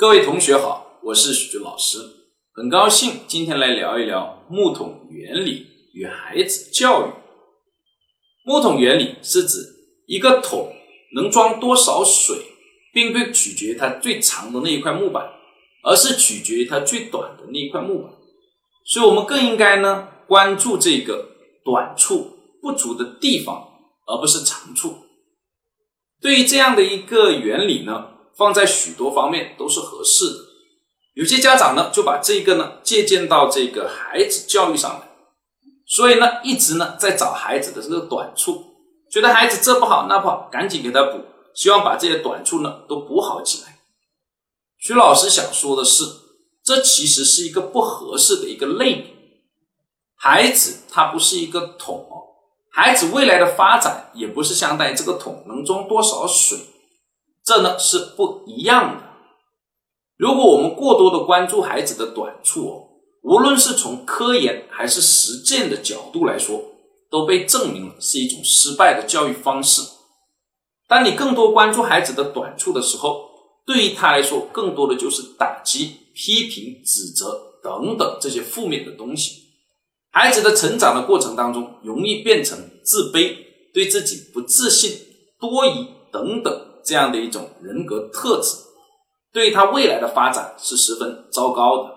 [0.00, 1.98] 各位同学好，我是许军老师，
[2.54, 7.10] 很高兴今天来聊一聊木桶原理与孩子教育。
[8.42, 9.58] 木桶原理是指
[10.06, 10.72] 一个桶
[11.14, 12.38] 能装多少水，
[12.94, 15.34] 并不取决于它最长的那一块木板，
[15.82, 18.10] 而是取决于它最短的那一块木板。
[18.86, 21.28] 所以，我们更应该呢关注这个
[21.62, 23.68] 短处不足的地方，
[24.06, 24.94] 而不是长处。
[26.22, 28.06] 对于这样的一个原理呢？
[28.40, 30.38] 放在许多方面都是合适的，
[31.12, 35.10] 有些家长呢就把这个呢借鉴到这个孩子教育上来，
[35.86, 38.64] 所以呢一直呢在找孩子的这个短处，
[39.10, 41.20] 觉得孩子这不好那不好，赶紧给他补，
[41.54, 43.78] 希望把这些短处呢都补好起来。
[44.78, 46.04] 徐老师想说的是，
[46.64, 49.14] 这其实是一个不合适的一个类比，
[50.16, 52.08] 孩子他不是一个桶，
[52.72, 56.58] 孩子未来的发展也不是相当于这个桶能装多少水。
[57.44, 59.04] 这呢是不一样的。
[60.16, 62.86] 如果我们过多的关注孩子的短处哦，
[63.22, 66.62] 无论是从科研还是实践的角度来说，
[67.10, 69.82] 都被证明了是一种失败的教育方式。
[70.86, 73.30] 当你更多关注孩子的短处的时候，
[73.66, 79.44] 对于他来说，更多的就是打击、批评、指责等等这些负面的东西。
[80.10, 83.36] 孩子的成长的过程当中，容易变成自卑、
[83.72, 84.98] 对自己不自信、
[85.38, 86.69] 多疑等等。
[86.90, 88.56] 这样的一种人格特质，
[89.32, 91.94] 对于他未来的发展是十分糟糕的。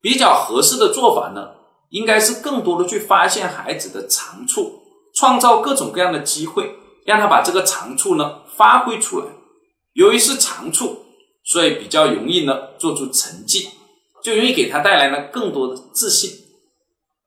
[0.00, 1.56] 比较合适的做法呢，
[1.90, 4.82] 应该是更多的去发现孩子的长处，
[5.16, 6.76] 创造各种各样的机会，
[7.06, 9.26] 让他把这个长处呢发挥出来。
[9.94, 11.06] 由于是长处，
[11.42, 13.70] 所以比较容易呢做出成绩，
[14.22, 16.30] 就容易给他带来了更多的自信。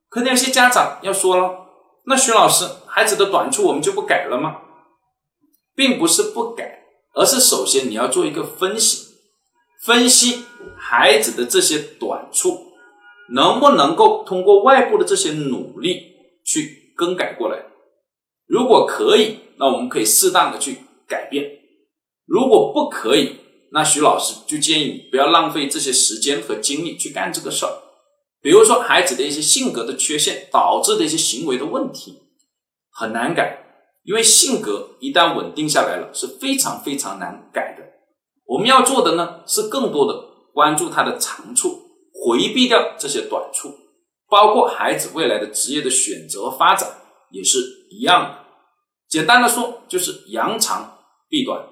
[0.08, 1.68] 可能有些家长要说了，
[2.06, 4.56] 那徐老师，孩子的短处我们就不改了吗？
[5.76, 6.84] 并不是不改，
[7.14, 9.16] 而是首先你要做一个分析，
[9.84, 10.46] 分析
[10.78, 12.74] 孩子的这些短处，
[13.34, 16.14] 能不能够通过外部的这些努力
[16.46, 17.66] 去更改过来。
[18.48, 21.44] 如果可以，那我们可以适当的去改变；
[22.26, 23.38] 如果不可以，
[23.72, 27.72] 那徐老师就建议你不要浪费这些时间和精力去干这个事儿。
[28.42, 32.20] 比如说孩子的一些性格的缺陷导致的一些行为的问题，
[32.92, 33.71] 很难改。
[34.04, 37.84] 因为性格一旦稳定下来了，是非常非常难改的。
[38.46, 40.14] 我们要做的呢，是更多的
[40.54, 41.82] 关注他的长处，
[42.12, 43.74] 回避掉这些短处，
[44.30, 46.90] 包括孩子未来的职业的选择发展
[47.30, 47.60] 也是
[47.92, 48.38] 一样的。
[49.08, 51.66] 简单的说，就是扬长避短，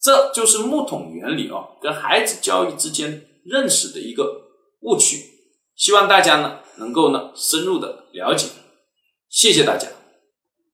[0.00, 4.42] 这就是木桶原理哦，跟孩子教育之间认识的一个
[4.82, 5.18] 误区。
[5.74, 8.48] 希望大家呢，能够呢深入的了解。
[9.28, 9.88] 谢谢大家。